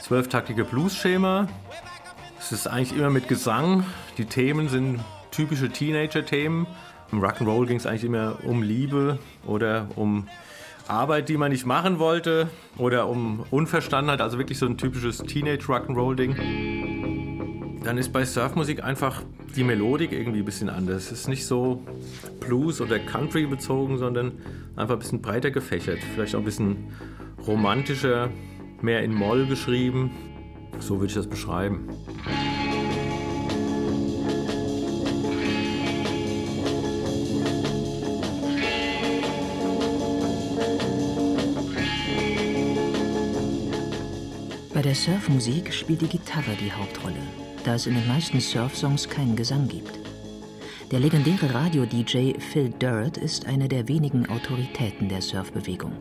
zwölftaktige 0.00 0.64
Blues-Schema. 0.64 1.48
Es 2.50 2.52
ist 2.52 2.66
eigentlich 2.66 2.96
immer 2.96 3.10
mit 3.10 3.28
Gesang. 3.28 3.84
Die 4.16 4.24
Themen 4.24 4.68
sind 4.68 5.00
typische 5.30 5.68
Teenager-Themen. 5.68 6.66
Im 7.12 7.20
Rock'n'Roll 7.20 7.66
ging 7.66 7.76
es 7.76 7.86
eigentlich 7.86 8.04
immer 8.04 8.38
um 8.44 8.62
Liebe 8.62 9.18
oder 9.46 9.88
um 9.96 10.26
Arbeit, 10.86 11.28
die 11.28 11.36
man 11.36 11.52
nicht 11.52 11.66
machen 11.66 11.98
wollte 11.98 12.48
oder 12.78 13.08
um 13.08 13.44
Unverstandenheit, 13.50 14.22
also 14.22 14.38
wirklich 14.38 14.58
so 14.58 14.66
ein 14.66 14.78
typisches 14.78 15.18
Teenage-Rock'n'Roll-Ding 15.18 16.88
dann 17.88 17.96
ist 17.96 18.12
bei 18.12 18.22
Surfmusik 18.22 18.84
einfach 18.84 19.22
die 19.56 19.64
Melodik 19.64 20.12
irgendwie 20.12 20.40
ein 20.40 20.44
bisschen 20.44 20.68
anders. 20.68 21.10
Es 21.10 21.20
ist 21.20 21.28
nicht 21.28 21.46
so 21.46 21.82
Blues 22.38 22.82
oder 22.82 22.98
Country 22.98 23.46
bezogen, 23.46 23.96
sondern 23.96 24.32
einfach 24.76 24.96
ein 24.96 24.98
bisschen 24.98 25.22
breiter 25.22 25.50
gefächert. 25.50 26.00
Vielleicht 26.12 26.34
auch 26.34 26.40
ein 26.40 26.44
bisschen 26.44 26.92
romantischer, 27.46 28.28
mehr 28.82 29.02
in 29.02 29.14
Moll 29.14 29.46
geschrieben. 29.46 30.10
So 30.80 30.96
würde 30.96 31.06
ich 31.06 31.14
das 31.14 31.26
beschreiben. 31.26 31.88
Bei 44.74 44.82
der 44.82 44.94
Surfmusik 44.94 45.74
spielt 45.74 46.02
die 46.02 46.08
Gitarre 46.08 46.56
die 46.60 46.72
Hauptrolle 46.72 47.16
da 47.68 47.74
es 47.74 47.86
in 47.86 47.94
den 47.94 48.08
meisten 48.08 48.40
Surf-Songs 48.40 49.10
keinen 49.10 49.36
Gesang 49.36 49.68
gibt. 49.68 49.98
Der 50.90 51.00
legendäre 51.00 51.52
Radio-DJ 51.52 52.38
Phil 52.38 52.70
Durrett 52.78 53.18
ist 53.18 53.46
einer 53.46 53.68
der 53.68 53.88
wenigen 53.88 54.26
Autoritäten 54.26 55.08
der 55.10 55.20
Surfbewegung. 55.20 55.92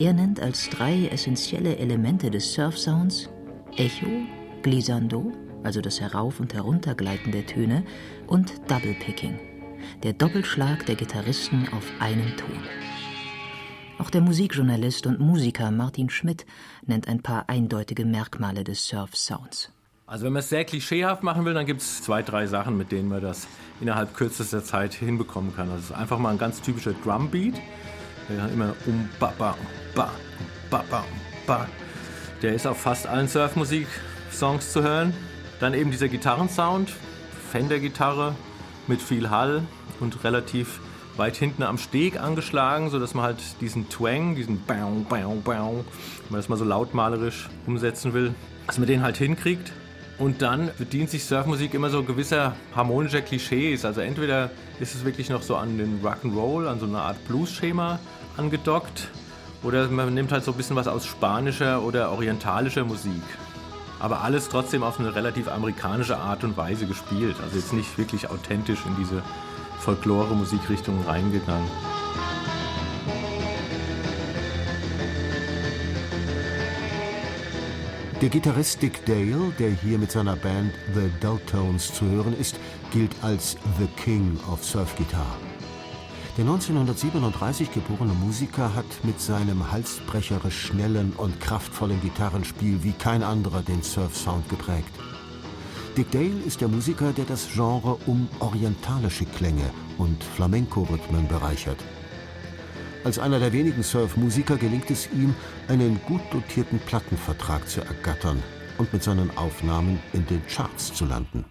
Er 0.00 0.12
nennt 0.12 0.40
als 0.40 0.68
drei 0.70 1.06
essentielle 1.06 1.76
Elemente 1.76 2.32
des 2.32 2.52
Surf-Sounds 2.52 3.30
Echo, 3.76 4.26
Glissando, 4.62 5.32
also 5.62 5.80
das 5.80 6.00
Herauf- 6.00 6.40
und 6.40 6.52
Heruntergleiten 6.52 7.32
der 7.32 7.46
Töne, 7.46 7.84
und 8.26 8.52
Double 8.70 8.94
Picking, 8.94 9.38
der 10.02 10.12
Doppelschlag 10.12 10.84
der 10.86 10.94
Gitarristen 10.94 11.68
auf 11.72 11.90
einem 11.98 12.36
Ton. 12.36 12.58
Auch 13.98 14.10
der 14.10 14.20
Musikjournalist 14.20 15.06
und 15.06 15.20
Musiker 15.20 15.70
Martin 15.70 16.10
Schmidt 16.10 16.44
nennt 16.86 17.08
ein 17.08 17.22
paar 17.22 17.48
eindeutige 17.48 18.04
Merkmale 18.04 18.64
des 18.64 18.86
Surf-Sounds. 18.86 19.70
Also 20.06 20.26
wenn 20.26 20.32
man 20.34 20.40
es 20.40 20.50
sehr 20.50 20.64
klischeehaft 20.64 21.22
machen 21.22 21.44
will, 21.44 21.54
dann 21.54 21.64
gibt 21.64 21.80
es 21.80 22.02
zwei, 22.02 22.22
drei 22.22 22.46
Sachen, 22.46 22.76
mit 22.76 22.92
denen 22.92 23.08
man 23.08 23.22
das 23.22 23.46
innerhalb 23.80 24.14
kürzester 24.14 24.62
Zeit 24.62 24.92
hinbekommen 24.92 25.54
kann. 25.56 25.70
Also 25.70 25.94
einfach 25.94 26.18
mal 26.18 26.30
ein 26.30 26.38
ganz 26.38 26.60
typischer 26.60 26.92
Drumbeat, 27.04 27.54
der 28.28 28.48
immer 28.50 28.74
um 28.86 29.08
ba 29.18 29.32
ba 29.38 29.56
ba 29.94 30.10
ba 30.68 30.84
ba 30.90 31.04
ba. 31.46 31.68
Der 32.42 32.54
ist 32.54 32.66
auf 32.66 32.80
fast 32.80 33.06
allen 33.06 33.28
Surfmusik-Songs 33.28 34.72
zu 34.72 34.82
hören. 34.82 35.14
Dann 35.60 35.74
eben 35.74 35.92
dieser 35.92 36.08
Gitarrensound, 36.08 36.92
Fender-Gitarre 37.52 38.34
mit 38.88 39.00
viel 39.00 39.30
Hall 39.30 39.62
und 40.00 40.24
relativ 40.24 40.80
weit 41.16 41.36
hinten 41.36 41.62
am 41.62 41.78
Steg 41.78 42.20
angeschlagen, 42.20 42.90
sodass 42.90 43.14
man 43.14 43.24
halt 43.24 43.38
diesen 43.60 43.88
Twang, 43.88 44.34
diesen 44.34 44.64
Bau, 44.64 45.06
Bau, 45.08 45.36
Bau, 45.44 45.72
wenn 45.74 46.30
man 46.30 46.40
das 46.40 46.48
mal 46.48 46.56
so 46.56 46.64
lautmalerisch 46.64 47.48
umsetzen 47.66 48.12
will, 48.12 48.34
dass 48.66 48.78
man 48.78 48.88
den 48.88 49.02
halt 49.02 49.18
hinkriegt. 49.18 49.70
Und 50.18 50.42
dann 50.42 50.70
bedient 50.78 51.10
sich 51.10 51.24
Surfmusik 51.24 51.74
immer 51.74 51.90
so 51.90 52.02
gewisser 52.02 52.56
harmonischer 52.74 53.22
Klischees. 53.22 53.84
Also 53.84 54.00
entweder 54.00 54.50
ist 54.80 54.96
es 54.96 55.04
wirklich 55.04 55.30
noch 55.30 55.42
so 55.42 55.54
an 55.54 55.78
den 55.78 56.00
Rock'n'Roll, 56.02 56.66
an 56.66 56.80
so 56.80 56.86
eine 56.86 57.02
Art 57.02 57.24
Blues-Schema 57.28 58.00
angedockt, 58.36 59.10
oder 59.62 59.88
man 59.88 60.12
nimmt 60.14 60.32
halt 60.32 60.44
so 60.44 60.52
ein 60.52 60.56
bisschen 60.56 60.76
was 60.76 60.88
aus 60.88 61.06
spanischer 61.06 61.82
oder 61.82 62.10
orientalischer 62.10 62.84
Musik. 62.84 63.22
Aber 63.98 64.22
alles 64.22 64.48
trotzdem 64.48 64.82
auf 64.82 64.98
eine 64.98 65.14
relativ 65.14 65.48
amerikanische 65.48 66.16
Art 66.16 66.42
und 66.42 66.56
Weise 66.56 66.86
gespielt. 66.86 67.36
Also 67.42 67.56
jetzt 67.56 67.72
nicht 67.72 67.96
wirklich 67.98 68.30
authentisch 68.30 68.80
in 68.84 68.96
diese 68.96 69.22
Folklore-Musikrichtung 69.78 71.04
reingegangen. 71.06 71.68
Der 78.20 78.28
Gitarrist 78.28 78.80
Dick 78.80 79.04
Dale, 79.04 79.52
der 79.58 79.70
hier 79.70 79.98
mit 79.98 80.12
seiner 80.12 80.36
Band 80.36 80.72
The 80.94 81.10
Dulltones 81.20 81.92
zu 81.92 82.04
hören 82.04 82.38
ist, 82.38 82.56
gilt 82.92 83.10
als 83.20 83.56
The 83.78 83.88
King 83.96 84.38
of 84.48 84.64
Surf 84.64 84.94
Guitar. 84.96 85.36
Der 86.38 86.46
1937 86.46 87.72
geborene 87.72 88.14
Musiker 88.14 88.74
hat 88.74 88.86
mit 89.02 89.20
seinem 89.20 89.70
halsbrecherisch 89.70 90.62
schnellen 90.62 91.12
und 91.18 91.38
kraftvollen 91.40 92.00
Gitarrenspiel 92.00 92.82
wie 92.82 92.92
kein 92.92 93.22
anderer 93.22 93.60
den 93.60 93.82
Surf-Sound 93.82 94.48
geprägt. 94.48 94.88
Dick 95.94 96.10
Dale 96.10 96.40
ist 96.46 96.62
der 96.62 96.68
Musiker, 96.68 97.12
der 97.12 97.26
das 97.26 97.48
Genre 97.52 97.98
um 98.06 98.30
orientalische 98.38 99.26
Klänge 99.26 99.68
und 99.98 100.24
Flamenco-Rhythmen 100.24 101.28
bereichert. 101.28 101.76
Als 103.04 103.18
einer 103.18 103.38
der 103.38 103.52
wenigen 103.52 103.82
Surf-Musiker 103.82 104.56
gelingt 104.56 104.90
es 104.90 105.10
ihm, 105.12 105.34
einen 105.68 106.00
gut 106.06 106.22
dotierten 106.30 106.78
Plattenvertrag 106.78 107.68
zu 107.68 107.82
ergattern 107.82 108.42
und 108.78 108.90
mit 108.90 109.02
seinen 109.02 109.36
Aufnahmen 109.36 110.00
in 110.14 110.24
den 110.24 110.40
Charts 110.46 110.94
zu 110.94 111.04
landen. 111.04 111.44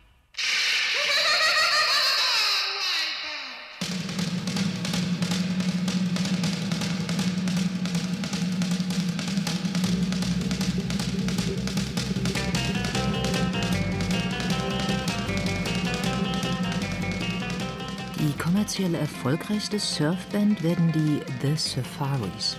Kommerziell 18.81 18.95
erfolgreichste 18.95 19.79
Surfband 19.79 20.63
werden 20.63 20.91
die 20.91 21.19
The 21.41 21.55
Safaris. 21.55 22.57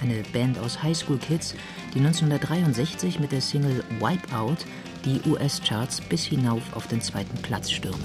Eine 0.00 0.22
Band 0.32 0.58
aus 0.58 0.80
Highschool-Kids, 0.80 1.54
die 1.92 1.98
1963 1.98 3.18
mit 3.18 3.32
der 3.32 3.40
Single 3.40 3.82
Wipeout 3.98 4.58
die 5.04 5.20
US-Charts 5.28 6.02
bis 6.02 6.24
hinauf 6.24 6.62
auf 6.74 6.86
den 6.86 7.00
zweiten 7.00 7.36
Platz 7.42 7.72
stürmen. 7.72 8.04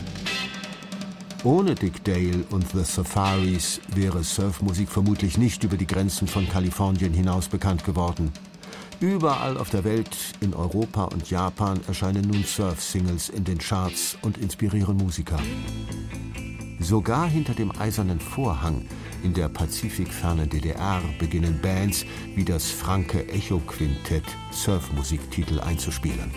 Ohne 1.43 1.75
Dick 1.75 2.03
Dale 2.03 2.45
und 2.49 2.67
The 2.71 2.83
Safaris 2.83 3.79
wäre 3.93 4.23
Surfmusik 4.23 4.89
vermutlich 4.89 5.37
nicht 5.37 5.63
über 5.63 5.77
die 5.77 5.87
Grenzen 5.87 6.27
von 6.27 6.49
Kalifornien 6.49 7.13
hinaus 7.13 7.47
bekannt 7.47 7.83
geworden. 7.83 8.31
Überall 8.99 9.57
auf 9.57 9.69
der 9.69 9.83
Welt, 9.83 10.15
in 10.41 10.55
Europa 10.55 11.05
und 11.05 11.29
Japan, 11.29 11.79
erscheinen 11.87 12.27
nun 12.27 12.43
Surf-Singles 12.43 13.29
in 13.29 13.43
den 13.43 13.59
Charts 13.59 14.17
und 14.21 14.39
inspirieren 14.39 14.97
Musiker. 14.97 15.39
Sogar 16.81 17.29
hinter 17.29 17.53
dem 17.53 17.71
eisernen 17.79 18.19
Vorhang 18.19 18.85
in 19.23 19.33
der 19.33 19.49
pazifikfernen 19.49 20.49
DDR 20.49 21.01
beginnen 21.19 21.59
Bands 21.61 22.05
wie 22.35 22.43
das 22.43 22.71
Franke 22.71 23.29
Echo 23.29 23.59
Quintett 23.59 24.25
Surfmusiktitel 24.51 25.59
einzuspielen. 25.59 26.31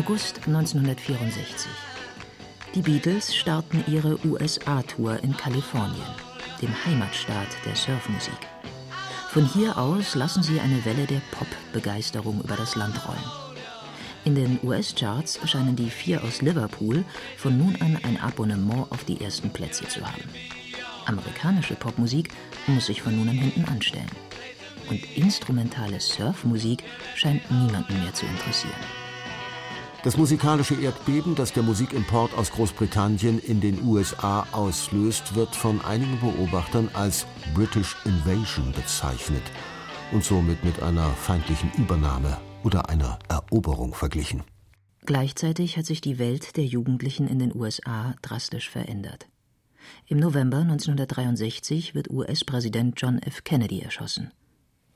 August 0.00 0.46
1964. 0.46 1.70
Die 2.74 2.80
Beatles 2.80 3.36
starten 3.36 3.84
ihre 3.86 4.18
USA-Tour 4.24 5.22
in 5.22 5.36
Kalifornien, 5.36 6.06
dem 6.62 6.70
Heimatstaat 6.86 7.48
der 7.66 7.76
Surfmusik. 7.76 8.38
Von 9.28 9.44
hier 9.44 9.76
aus 9.76 10.14
lassen 10.14 10.42
sie 10.42 10.58
eine 10.58 10.82
Welle 10.86 11.04
der 11.04 11.20
Pop-Begeisterung 11.32 12.40
über 12.40 12.56
das 12.56 12.76
Land 12.76 13.06
rollen. 13.06 13.30
In 14.24 14.34
den 14.34 14.58
US-Charts 14.62 15.38
scheinen 15.44 15.76
die 15.76 15.90
vier 15.90 16.24
aus 16.24 16.40
Liverpool 16.40 17.04
von 17.36 17.58
nun 17.58 17.76
an 17.82 17.98
ein 18.02 18.18
Abonnement 18.18 18.90
auf 18.90 19.04
die 19.04 19.20
ersten 19.20 19.50
Plätze 19.50 19.86
zu 19.86 20.00
haben. 20.00 20.24
Amerikanische 21.04 21.74
Popmusik 21.74 22.30
muss 22.68 22.86
sich 22.86 23.02
von 23.02 23.14
nun 23.14 23.28
an 23.28 23.36
hinten 23.36 23.66
anstellen. 23.66 24.10
Und 24.88 25.04
instrumentale 25.14 26.00
Surfmusik 26.00 26.84
scheint 27.16 27.50
niemanden 27.50 28.02
mehr 28.02 28.14
zu 28.14 28.24
interessieren. 28.24 28.99
Das 30.02 30.16
musikalische 30.16 30.80
Erdbeben, 30.80 31.34
das 31.34 31.52
der 31.52 31.62
Musikimport 31.62 32.32
aus 32.34 32.50
Großbritannien 32.52 33.38
in 33.38 33.60
den 33.60 33.84
USA 33.84 34.46
auslöst, 34.50 35.34
wird 35.34 35.54
von 35.54 35.84
einigen 35.84 36.18
Beobachtern 36.20 36.88
als 36.94 37.26
British 37.54 37.94
Invasion 38.06 38.72
bezeichnet 38.72 39.42
und 40.10 40.24
somit 40.24 40.64
mit 40.64 40.82
einer 40.82 41.10
feindlichen 41.10 41.70
Übernahme 41.76 42.38
oder 42.64 42.88
einer 42.88 43.18
Eroberung 43.28 43.92
verglichen. 43.92 44.42
Gleichzeitig 45.04 45.76
hat 45.76 45.84
sich 45.84 46.00
die 46.00 46.18
Welt 46.18 46.56
der 46.56 46.64
Jugendlichen 46.64 47.28
in 47.28 47.38
den 47.38 47.54
USA 47.54 48.14
drastisch 48.22 48.70
verändert. 48.70 49.28
Im 50.06 50.18
November 50.18 50.58
1963 50.58 51.94
wird 51.94 52.08
US-Präsident 52.08 52.94
John 52.96 53.18
F. 53.18 53.44
Kennedy 53.44 53.80
erschossen. 53.80 54.30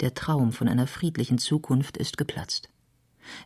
Der 0.01 0.15
Traum 0.15 0.53
von 0.53 0.67
einer 0.67 0.87
friedlichen 0.87 1.37
Zukunft 1.37 1.99
ist 1.99 2.17
geplatzt. 2.17 2.71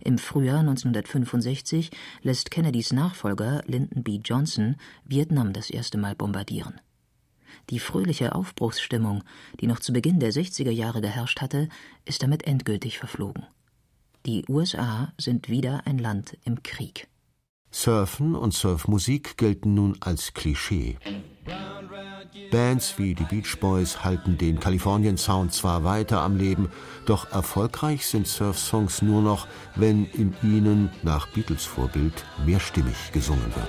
Im 0.00 0.18
Frühjahr 0.18 0.60
1965 0.60 1.90
lässt 2.22 2.50
Kennedys 2.50 2.92
Nachfolger 2.92 3.62
Lyndon 3.66 4.02
B. 4.02 4.20
Johnson 4.24 4.76
Vietnam 5.04 5.52
das 5.52 5.70
erste 5.70 5.98
Mal 5.98 6.14
bombardieren. 6.14 6.80
Die 7.70 7.78
fröhliche 7.78 8.34
Aufbruchsstimmung, 8.34 9.24
die 9.60 9.66
noch 9.66 9.80
zu 9.80 9.92
Beginn 9.92 10.20
der 10.20 10.32
60er 10.32 10.70
Jahre 10.70 11.00
geherrscht 11.00 11.40
hatte, 11.40 11.68
ist 12.04 12.22
damit 12.22 12.46
endgültig 12.46 12.98
verflogen. 12.98 13.46
Die 14.26 14.44
USA 14.48 15.12
sind 15.18 15.48
wieder 15.48 15.86
ein 15.86 15.98
Land 15.98 16.36
im 16.44 16.62
Krieg. 16.62 17.08
Surfen 17.70 18.34
und 18.34 18.54
Surfmusik 18.54 19.36
gelten 19.36 19.74
nun 19.74 19.96
als 20.00 20.32
Klischee. 20.32 20.96
Bands 22.50 22.98
wie 22.98 23.14
die 23.14 23.24
Beach 23.24 23.58
Boys 23.60 24.04
halten 24.04 24.38
den 24.38 24.60
Kalifornien 24.60 25.16
Sound 25.16 25.52
zwar 25.52 25.84
weiter 25.84 26.20
am 26.20 26.36
Leben, 26.36 26.70
doch 27.06 27.30
erfolgreich 27.30 28.06
sind 28.06 28.26
Surf-Songs 28.26 29.02
nur 29.02 29.22
noch, 29.22 29.46
wenn 29.74 30.06
in 30.06 30.34
ihnen 30.42 30.90
nach 31.02 31.26
Beatles 31.28 31.64
Vorbild 31.64 32.24
mehrstimmig 32.44 33.12
gesungen 33.12 33.54
wird. 33.54 33.68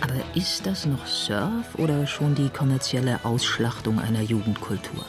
Aber 0.00 0.36
ist 0.36 0.66
das 0.66 0.86
noch 0.86 1.06
Surf 1.06 1.74
oder 1.76 2.06
schon 2.06 2.34
die 2.34 2.48
kommerzielle 2.48 3.24
Ausschlachtung 3.24 3.98
einer 3.98 4.22
Jugendkultur? 4.22 5.04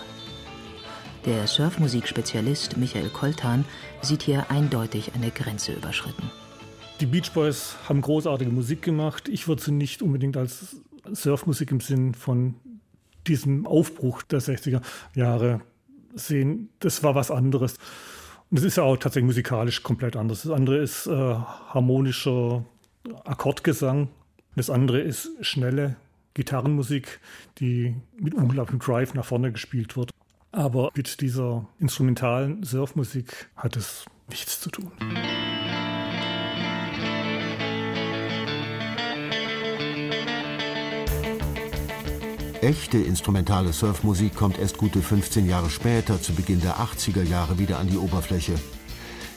Der 1.26 1.48
Surfmusikspezialist 1.48 2.78
Michael 2.78 3.10
Koltan 3.10 3.66
sieht 4.02 4.24
hier 4.24 4.50
eindeutig 4.50 5.12
eine 5.16 5.32
Grenze 5.32 5.74
überschritten. 5.74 6.32
Die 7.02 7.06
Beach 7.06 7.32
Boys 7.34 7.76
haben 7.88 8.02
großartige 8.02 8.52
Musik 8.52 8.82
gemacht. 8.82 9.28
Ich 9.28 9.48
würde 9.48 9.62
sie 9.62 9.74
nicht 9.74 10.02
unbedingt 10.02 10.38
als 10.38 10.78
Surfmusik 11.12 11.72
im 11.72 11.82
Sinn 11.82 12.14
von 12.14 12.56
diesem 13.28 13.68
Aufbruch 13.68 14.22
der 14.24 14.42
60er 14.42 14.82
Jahre 15.14 15.60
sehen. 16.16 16.70
Das 16.80 17.04
war 17.04 17.16
was 17.16 17.32
anderes. 17.32 17.76
Und 18.50 18.58
es 18.58 18.64
ist 18.64 18.78
ja 18.78 18.84
auch 18.84 18.96
tatsächlich 18.96 19.28
musikalisch 19.28 19.84
komplett 19.84 20.16
anders. 20.16 20.44
Das 20.44 20.52
andere 20.52 20.78
ist 20.78 21.06
äh, 21.06 21.12
harmonischer 21.12 22.64
Akkordgesang. 23.26 24.08
Das 24.56 24.70
andere 24.70 25.02
ist 25.02 25.32
schnelle 25.42 25.98
Gitarrenmusik, 26.34 27.20
die 27.60 27.96
mit 28.18 28.34
unglaublichem 28.34 28.80
Drive 28.80 29.14
nach 29.14 29.26
vorne 29.26 29.52
gespielt 29.52 29.98
wird. 29.98 30.12
Aber 30.52 30.90
mit 30.96 31.22
dieser 31.22 31.68
instrumentalen 31.80 32.64
Surfmusik 32.64 33.50
hat 33.56 33.76
es 33.76 34.06
nichts 34.30 34.60
zu 34.60 34.70
tun. 34.72 34.92
Echte 42.62 42.98
instrumentale 42.98 43.72
Surfmusik 43.72 44.36
kommt 44.36 44.60
erst 44.60 44.78
gute 44.78 45.02
15 45.02 45.48
Jahre 45.48 45.70
später, 45.70 46.22
zu 46.22 46.34
Beginn 46.34 46.60
der 46.60 46.76
80er 46.76 47.24
Jahre, 47.24 47.58
wieder 47.58 47.80
an 47.80 47.88
die 47.88 47.98
Oberfläche. 47.98 48.56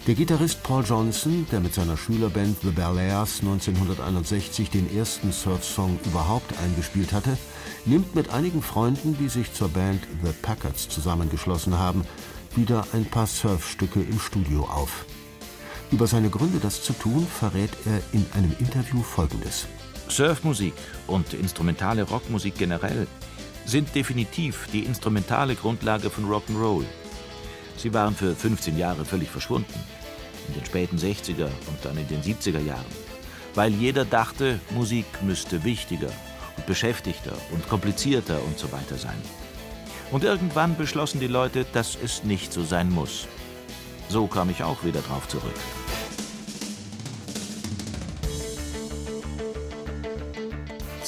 Der 0.08 0.16
Gitarrist 0.16 0.64
Paul 0.64 0.82
Johnson, 0.84 1.46
der 1.52 1.60
mit 1.60 1.74
seiner 1.74 1.96
Schülerband 1.96 2.56
The 2.62 2.70
Bel 2.70 2.98
Airs 2.98 3.38
1961 3.38 4.68
den 4.68 4.92
ersten 4.96 5.30
Surf-Song 5.30 5.96
überhaupt 6.04 6.58
eingespielt 6.58 7.12
hatte, 7.12 7.38
nimmt 7.84 8.12
mit 8.16 8.30
einigen 8.30 8.62
Freunden, 8.62 9.16
die 9.16 9.28
sich 9.28 9.52
zur 9.52 9.68
Band 9.68 10.02
The 10.24 10.32
Packards 10.42 10.88
zusammengeschlossen 10.88 11.78
haben, 11.78 12.04
wieder 12.56 12.84
ein 12.92 13.04
paar 13.04 13.28
Surfstücke 13.28 14.00
im 14.00 14.18
Studio 14.18 14.64
auf. 14.64 15.04
Über 15.92 16.08
seine 16.08 16.30
Gründe, 16.30 16.58
das 16.58 16.82
zu 16.82 16.94
tun, 16.94 17.24
verrät 17.24 17.70
er 17.84 18.02
in 18.12 18.26
einem 18.34 18.56
Interview 18.58 19.02
Folgendes. 19.02 19.68
Surfmusik 20.08 20.74
und 21.06 21.32
instrumentale 21.32 22.02
Rockmusik 22.02 22.58
generell 22.58 23.06
sind 23.66 23.94
definitiv 23.94 24.66
die 24.72 24.82
instrumentale 24.82 25.54
Grundlage 25.54 26.10
von 26.10 26.24
Rock'n'Roll. 26.24 26.86
Sie 27.76 27.92
waren 27.92 28.14
für 28.14 28.34
15 28.34 28.78
Jahre 28.78 29.04
völlig 29.04 29.30
verschwunden, 29.30 29.74
in 30.48 30.54
den 30.54 30.64
späten 30.64 30.96
60er 30.96 31.46
und 31.46 31.84
dann 31.84 31.96
in 31.96 32.08
den 32.08 32.22
70er 32.22 32.60
Jahren, 32.60 32.84
weil 33.54 33.72
jeder 33.72 34.04
dachte, 34.04 34.60
Musik 34.70 35.06
müsste 35.22 35.64
wichtiger 35.64 36.10
und 36.56 36.66
beschäftigter 36.66 37.32
und 37.52 37.68
komplizierter 37.68 38.42
und 38.42 38.58
so 38.58 38.70
weiter 38.72 38.96
sein. 38.96 39.20
Und 40.10 40.24
irgendwann 40.24 40.76
beschlossen 40.76 41.20
die 41.20 41.26
Leute, 41.26 41.64
dass 41.72 41.96
es 42.02 42.22
nicht 42.22 42.52
so 42.52 42.62
sein 42.62 42.90
muss. 42.90 43.26
So 44.08 44.26
kam 44.26 44.50
ich 44.50 44.62
auch 44.62 44.84
wieder 44.84 45.00
drauf 45.00 45.26
zurück. 45.26 45.54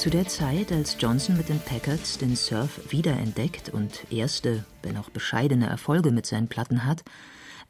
Zu 0.05 0.11
der 0.11 0.27
Zeit, 0.27 0.71
als 0.71 0.97
Johnson 0.99 1.35
mit 1.35 1.49
den 1.49 1.59
Packards 1.59 2.19
den 2.19 2.35
Surf 2.35 2.79
wiederentdeckt 2.91 3.69
und 3.69 4.05
erste, 4.11 4.63
wenn 4.83 4.97
auch 4.97 5.09
bescheidene 5.09 5.65
Erfolge 5.65 6.11
mit 6.11 6.27
seinen 6.27 6.47
Platten 6.47 6.85
hat, 6.85 7.03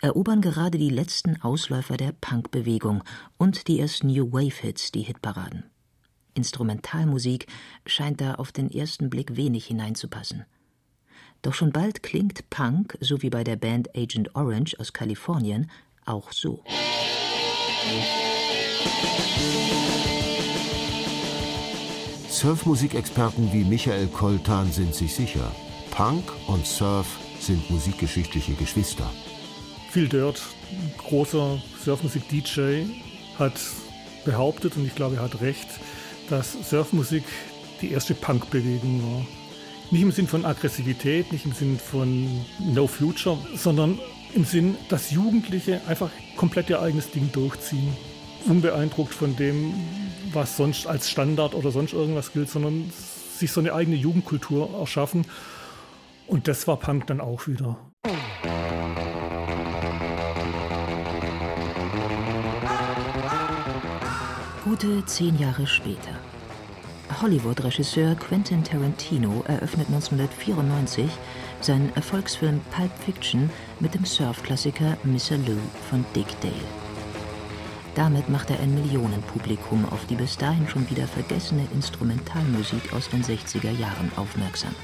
erobern 0.01 0.41
gerade 0.41 0.77
die 0.77 0.89
letzten 0.89 1.41
Ausläufer 1.41 1.95
der 1.95 2.11
Punkbewegung 2.11 3.05
und 3.37 3.69
die 3.69 3.79
ersten 3.79 4.07
New 4.07 4.33
Wave-Hits 4.33 4.91
die 4.91 5.03
Hitparaden. 5.03 5.63
Instrumentalmusik 6.33 7.47
scheint 7.85 8.19
da 8.19 8.33
auf 8.35 8.51
den 8.51 8.69
ersten 8.69 9.09
Blick 9.09 9.37
wenig 9.37 9.67
hineinzupassen. 9.67 10.43
Doch 11.41 11.53
schon 11.53 11.71
bald 11.71 12.03
klingt 12.03 12.49
Punk, 12.49 12.97
so 12.99 13.21
wie 13.21 13.29
bei 13.29 13.45
der 13.45 13.55
Band 13.55 13.95
Agent 13.95 14.35
Orange 14.35 14.77
aus 14.77 14.91
Kalifornien, 14.91 15.71
auch 16.03 16.33
so. 16.33 16.65
Surfmusikexperten 22.35 23.53
wie 23.53 23.63
Michael 23.63 24.07
Koltan 24.07 24.69
sind 24.69 24.93
sich 24.93 25.15
sicher, 25.15 25.49
Punk 25.91 26.21
und 26.47 26.67
Surf 26.67 27.07
sind 27.39 27.69
musikgeschichtliche 27.69 28.55
Geschwister. 28.55 29.09
Phil 29.89 30.09
Dirt, 30.09 30.41
großer 30.97 31.57
Surfmusik-DJ, 31.85 32.87
hat 33.39 33.53
behauptet, 34.25 34.75
und 34.75 34.85
ich 34.85 34.95
glaube, 34.95 35.15
er 35.15 35.21
hat 35.21 35.39
recht, 35.39 35.69
dass 36.29 36.57
Surfmusik 36.69 37.23
die 37.81 37.91
erste 37.91 38.13
Punkbewegung 38.13 39.01
war. 39.01 39.25
Nicht 39.91 40.01
im 40.01 40.11
Sinn 40.11 40.27
von 40.27 40.43
Aggressivität, 40.43 41.31
nicht 41.31 41.45
im 41.45 41.53
Sinn 41.53 41.79
von 41.79 42.27
No 42.59 42.85
Future, 42.85 43.37
sondern 43.55 43.97
im 44.33 44.43
Sinn, 44.43 44.75
dass 44.89 45.09
Jugendliche 45.09 45.79
einfach 45.87 46.09
komplett 46.35 46.69
ihr 46.69 46.81
eigenes 46.81 47.09
Ding 47.11 47.31
durchziehen. 47.31 47.95
Unbeeindruckt 48.45 49.13
von 49.13 49.37
dem, 49.37 49.73
was 50.35 50.57
sonst 50.57 50.85
als 50.87 51.09
Standard 51.09 51.55
oder 51.55 51.71
sonst 51.71 51.93
irgendwas 51.93 52.33
gilt, 52.33 52.49
sondern 52.49 52.91
sich 53.37 53.51
so 53.51 53.59
eine 53.61 53.73
eigene 53.73 53.95
Jugendkultur 53.95 54.77
erschaffen. 54.79 55.25
Und 56.27 56.47
das 56.47 56.67
war 56.67 56.77
Punk 56.77 57.07
dann 57.07 57.21
auch 57.21 57.47
wieder. 57.47 57.77
Gute 64.63 65.05
zehn 65.05 65.37
Jahre 65.39 65.67
später. 65.67 66.19
Hollywood-Regisseur 67.21 68.15
Quentin 68.15 68.63
Tarantino 68.63 69.43
eröffnet 69.47 69.87
1994 69.87 71.09
seinen 71.61 71.95
Erfolgsfilm 71.95 72.59
Pulp 72.71 72.91
Fiction 73.05 73.49
mit 73.79 73.93
dem 73.93 74.05
Surfklassiker 74.05 74.97
Mr. 75.03 75.37
Lou 75.47 75.57
von 75.89 76.03
Dick 76.15 76.27
Dale. 76.41 76.84
Damit 77.95 78.29
macht 78.29 78.49
er 78.49 78.59
ein 78.59 78.75
Millionenpublikum 78.75 79.85
auf 79.85 80.05
die 80.05 80.15
bis 80.15 80.37
dahin 80.37 80.67
schon 80.67 80.89
wieder 80.89 81.07
vergessene 81.07 81.65
Instrumentalmusik 81.73 82.93
aus 82.93 83.09
den 83.09 83.23
60er 83.23 83.71
Jahren 83.71 84.11
aufmerksam. 84.17 84.75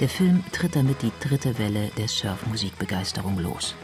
Der 0.00 0.08
Film 0.08 0.42
tritt 0.52 0.74
damit 0.74 1.02
die 1.02 1.12
dritte 1.20 1.58
Welle 1.58 1.90
der 1.98 2.08
Surfmusikbegeisterung 2.08 3.38
los. 3.38 3.74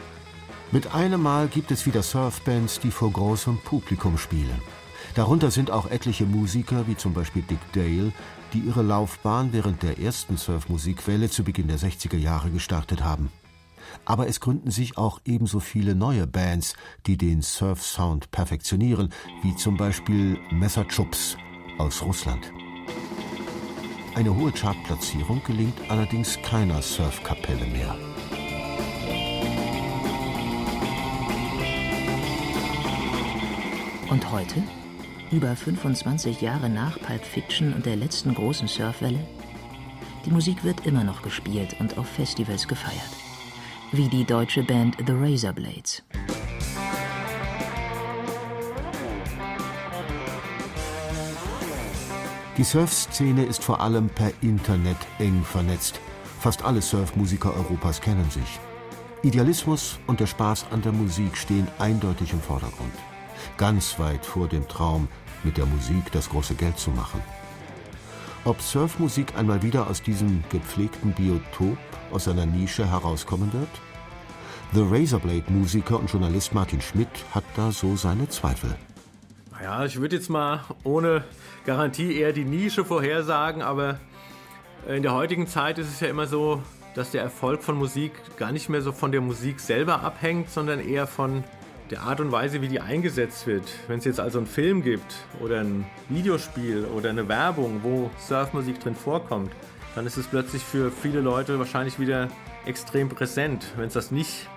Mit 0.71 0.95
einem 0.95 1.21
Mal 1.21 1.47
gibt 1.47 1.69
es 1.69 1.85
wieder 1.85 2.01
Surfbands, 2.01 2.79
die 2.79 2.89
vor 2.89 3.11
großem 3.11 3.59
Publikum 3.59 4.17
spielen. 4.17 4.59
Darunter 5.13 5.51
sind 5.51 5.69
auch 5.69 5.89
etliche 5.91 6.25
Musiker, 6.25 6.87
wie 6.87 6.97
zum 6.97 7.13
Beispiel 7.13 7.43
Dick 7.43 7.59
Dale, 7.73 8.11
die 8.53 8.59
ihre 8.59 8.81
Laufbahn 8.81 9.53
während 9.53 9.83
der 9.83 9.99
ersten 9.99 10.37
Surfmusikwelle 10.37 11.29
zu 11.29 11.43
Beginn 11.43 11.67
der 11.67 11.77
60er 11.77 12.17
Jahre 12.17 12.49
gestartet 12.49 13.03
haben. 13.03 13.31
Aber 14.03 14.27
es 14.27 14.39
gründen 14.39 14.71
sich 14.71 14.97
auch 14.97 15.19
ebenso 15.25 15.59
viele 15.59 15.95
neue 15.95 16.27
Bands, 16.27 16.75
die 17.05 17.17
den 17.17 17.41
Surf-Sound 17.41 18.31
perfektionieren, 18.31 19.09
wie 19.41 19.55
zum 19.55 19.77
Beispiel 19.77 20.37
Messerchups 20.51 21.37
aus 21.77 22.01
Russland. 22.01 22.51
Eine 24.15 24.33
hohe 24.33 24.51
Chartplatzierung 24.51 25.41
gelingt 25.43 25.77
allerdings 25.89 26.39
keiner 26.41 26.81
Surfkapelle 26.81 27.65
mehr. 27.65 27.95
Und 34.09 34.31
heute? 34.31 34.63
Über 35.31 35.55
25 35.55 36.39
Jahre 36.39 36.69
nach 36.69 36.97
Pulp 36.99 37.25
Fiction 37.25 37.73
und 37.73 37.85
der 37.85 37.97
letzten 37.97 38.33
großen 38.33 38.67
Surfwelle? 38.67 39.19
Die 40.25 40.31
Musik 40.31 40.63
wird 40.63 40.85
immer 40.85 41.03
noch 41.03 41.21
gespielt 41.21 41.75
und 41.79 41.97
auf 41.97 42.07
Festivals 42.07 42.67
gefeiert. 42.67 43.24
Wie 43.97 44.09
die 44.09 44.25
deutsche 44.25 44.61
Band 44.61 44.97
The 45.07 45.13
Razorblades. 45.13 46.03
Die 52.57 52.63
Surfszene 52.65 53.45
ist 53.45 53.63
vor 53.63 53.79
allem 53.79 54.09
per 54.09 54.33
Internet 54.41 54.97
eng 55.19 55.45
vernetzt. 55.45 56.01
Fast 56.41 56.65
alle 56.65 56.81
Surfmusiker 56.81 57.55
Europas 57.55 58.01
kennen 58.01 58.29
sich. 58.29 58.59
Idealismus 59.23 59.97
und 60.07 60.19
der 60.19 60.27
Spaß 60.27 60.65
an 60.71 60.81
der 60.81 60.91
Musik 60.91 61.37
stehen 61.37 61.69
eindeutig 61.79 62.33
im 62.33 62.41
Vordergrund. 62.41 62.93
Ganz 63.55 63.97
weit 63.97 64.25
vor 64.25 64.49
dem 64.49 64.67
Traum, 64.67 65.07
mit 65.45 65.55
der 65.55 65.67
Musik 65.67 66.11
das 66.11 66.29
große 66.29 66.55
Geld 66.55 66.77
zu 66.77 66.91
machen. 66.91 67.21
Ob 68.45 68.61
Surfmusik 68.61 69.35
einmal 69.35 69.63
wieder 69.63 69.89
aus 69.89 70.03
diesem 70.03 70.43
gepflegten 70.51 71.13
Biotop, 71.13 71.79
aus 72.11 72.25
seiner 72.25 72.45
Nische 72.45 72.87
herauskommen 72.87 73.51
wird? 73.51 73.67
The 74.71 74.83
Razorblade-Musiker 74.83 75.99
und 75.99 76.11
Journalist 76.11 76.53
Martin 76.53 76.79
Schmidt 76.79 77.09
hat 77.33 77.43
da 77.55 77.71
so 77.71 77.95
seine 77.95 78.29
Zweifel. 78.29 78.75
Ja, 79.63 79.83
ich 79.83 79.99
würde 79.99 80.17
jetzt 80.17 80.29
mal 80.29 80.63
ohne 80.83 81.23
Garantie 81.65 82.19
eher 82.19 82.33
die 82.33 82.45
Nische 82.45 82.85
vorhersagen, 82.85 83.63
aber 83.63 83.99
in 84.87 85.01
der 85.01 85.15
heutigen 85.15 85.47
Zeit 85.47 85.79
ist 85.79 85.87
es 85.87 85.99
ja 85.99 86.07
immer 86.07 86.27
so, 86.27 86.61
dass 86.93 87.09
der 87.09 87.23
Erfolg 87.23 87.63
von 87.63 87.75
Musik 87.75 88.11
gar 88.37 88.51
nicht 88.51 88.69
mehr 88.69 88.83
so 88.83 88.91
von 88.91 89.11
der 89.11 89.21
Musik 89.21 89.59
selber 89.59 90.03
abhängt, 90.03 90.51
sondern 90.51 90.79
eher 90.79 91.07
von 91.07 91.43
der 91.91 92.01
Art 92.01 92.19
und 92.19 92.31
Weise, 92.31 92.61
wie 92.61 92.67
die 92.67 92.79
eingesetzt 92.79 93.45
wird. 93.47 93.63
Wenn 93.87 93.99
es 93.99 94.05
jetzt 94.05 94.19
also 94.19 94.39
einen 94.39 94.47
Film 94.47 94.83
gibt 94.83 95.15
oder 95.39 95.59
ein 95.59 95.85
Videospiel 96.09 96.85
oder 96.85 97.09
eine 97.09 97.27
Werbung, 97.27 97.81
wo 97.83 98.09
Surfmusik 98.19 98.79
drin 98.79 98.95
vorkommt, 98.95 99.51
dann 99.93 100.05
ist 100.05 100.17
es 100.17 100.27
plötzlich 100.27 100.63
für 100.63 100.91
viele 100.91 101.21
Leute 101.21 101.59
wahrscheinlich 101.59 101.99
wieder 101.99 102.29
extrem 102.65 103.09
präsent. 103.09 103.65
Wenn 103.77 103.87
es 103.87 103.93
das 103.93 104.11
nicht 104.11 104.47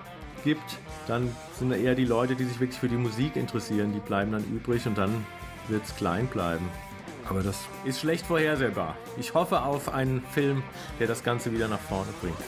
gibt, 0.45 0.79
dann 1.07 1.35
sind 1.59 1.73
eher 1.73 1.95
die 1.95 2.05
Leute, 2.05 2.35
die 2.35 2.45
sich 2.45 2.61
wirklich 2.61 2.79
für 2.79 2.89
die 2.89 2.97
Musik 2.97 3.37
interessieren, 3.37 3.93
die 3.93 4.01
bleiben 4.01 4.33
dann 4.33 4.45
übrig 4.45 4.87
und 4.87 4.97
dann 4.99 5.27
wird 5.69 5.85
es 5.85 5.95
klein 5.97 6.27
bleiben. 6.27 6.67
Aber 7.29 7.43
das 7.43 7.59
ist 7.85 8.01
schlecht 8.01 8.27
vorhersehbar. 8.27 8.97
Ich 9.19 9.35
hoffe 9.35 9.63
auf 9.63 9.93
einen 9.93 10.23
Film, 10.33 10.63
der 10.99 11.07
das 11.07 11.23
Ganze 11.23 11.53
wieder 11.53 11.69
nach 11.69 11.81
vorne 11.81 12.09
bringt. 12.23 12.39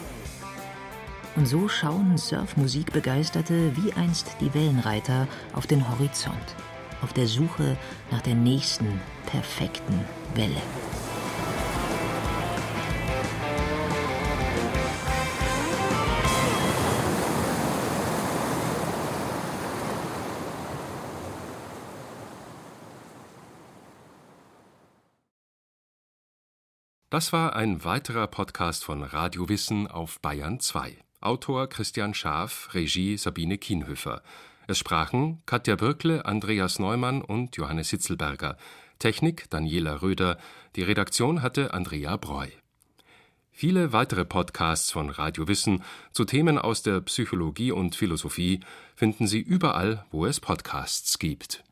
Und 1.36 1.46
so 1.46 1.68
schauen 1.68 2.18
Surfmusikbegeisterte 2.18 3.76
wie 3.76 3.92
einst 3.92 4.36
die 4.40 4.52
Wellenreiter 4.52 5.28
auf 5.54 5.66
den 5.66 5.88
Horizont, 5.88 6.36
auf 7.02 7.12
der 7.12 7.26
Suche 7.26 7.76
nach 8.10 8.20
der 8.20 8.34
nächsten 8.34 9.00
perfekten 9.26 10.00
Welle. 10.34 10.60
Das 27.10 27.32
war 27.32 27.56
ein 27.56 27.82
weiterer 27.84 28.28
Podcast 28.28 28.84
von 28.84 29.02
Radio 29.02 29.48
Wissen 29.48 29.88
auf 29.88 30.20
Bayern 30.20 30.60
2. 30.60 30.96
Autor 31.20 31.68
Christian 31.68 32.14
Schaaf, 32.14 32.70
Regie 32.72 33.18
Sabine 33.18 33.58
Kienhöfer. 33.58 34.22
Es 34.66 34.78
sprachen 34.78 35.42
Katja 35.44 35.76
Birkle, 35.76 36.24
Andreas 36.24 36.78
Neumann 36.78 37.20
und 37.20 37.56
Johannes 37.56 37.90
Hitzelberger. 37.90 38.56
Technik 38.98 39.50
Daniela 39.50 40.00
Röder. 40.00 40.38
Die 40.76 40.82
Redaktion 40.82 41.42
hatte 41.42 41.74
Andrea 41.74 42.16
Breu. 42.16 42.48
Viele 43.50 43.92
weitere 43.92 44.24
Podcasts 44.24 44.90
von 44.90 45.10
Radio 45.10 45.46
Wissen 45.46 45.82
zu 46.12 46.24
Themen 46.24 46.56
aus 46.56 46.82
der 46.82 47.02
Psychologie 47.02 47.72
und 47.72 47.94
Philosophie 47.94 48.60
finden 48.94 49.26
Sie 49.26 49.40
überall, 49.40 50.06
wo 50.10 50.24
es 50.24 50.40
Podcasts 50.40 51.18
gibt. 51.18 51.64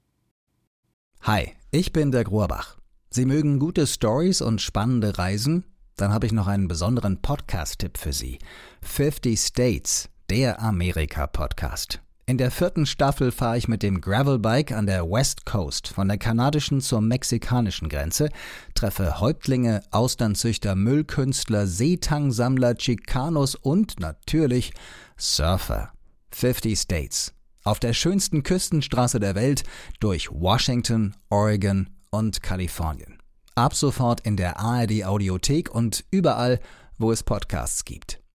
Hi, 1.22 1.54
ich 1.70 1.94
bin 1.94 2.12
der 2.12 2.24
Grohrbach. 2.24 2.76
Sie 3.08 3.24
mögen 3.24 3.58
gute 3.58 3.86
Stories 3.86 4.42
und 4.42 4.60
spannende 4.60 5.16
Reisen? 5.16 5.64
Dann 5.98 6.12
habe 6.12 6.26
ich 6.26 6.32
noch 6.32 6.46
einen 6.46 6.68
besonderen 6.68 7.20
Podcast-Tipp 7.20 7.98
für 7.98 8.12
Sie. 8.12 8.38
50 8.82 9.38
States, 9.38 10.08
der 10.30 10.62
Amerika-Podcast. 10.62 12.00
In 12.24 12.38
der 12.38 12.52
vierten 12.52 12.86
Staffel 12.86 13.32
fahre 13.32 13.58
ich 13.58 13.66
mit 13.66 13.82
dem 13.82 14.00
Gravelbike 14.00 14.70
an 14.70 14.86
der 14.86 15.10
West 15.10 15.44
Coast 15.44 15.88
von 15.88 16.06
der 16.06 16.18
kanadischen 16.18 16.80
zur 16.80 17.00
mexikanischen 17.00 17.88
Grenze, 17.88 18.28
treffe 18.74 19.18
Häuptlinge, 19.18 19.80
Austernzüchter, 19.90 20.76
Müllkünstler, 20.76 21.66
Seetangsammler, 21.66 22.76
Chicanos 22.78 23.56
und 23.56 23.98
natürlich 23.98 24.72
Surfer. 25.16 25.92
50 26.30 26.78
States. 26.78 27.34
Auf 27.64 27.80
der 27.80 27.92
schönsten 27.92 28.44
Küstenstraße 28.44 29.18
der 29.18 29.34
Welt 29.34 29.64
durch 29.98 30.30
Washington, 30.30 31.16
Oregon 31.28 31.90
und 32.10 32.40
Kalifornien. 32.40 33.17
Ab 33.58 33.74
sofort 33.74 34.20
in 34.20 34.36
der 34.36 34.60
ARD 34.60 35.04
Audiothek 35.04 35.74
und 35.74 36.04
überall, 36.12 36.60
wo 36.96 37.10
es 37.10 37.24
Podcasts 37.24 37.84
gibt. 37.84 38.20